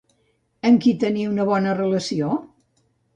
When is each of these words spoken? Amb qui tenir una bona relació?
Amb 0.69 0.79
qui 0.85 0.93
tenir 1.03 1.25
una 1.31 1.45
bona 1.49 1.75
relació? 1.81 2.31